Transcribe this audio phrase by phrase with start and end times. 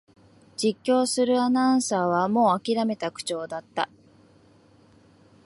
[0.57, 3.87] 実況するアナウンサーはもうあきらめた口調だった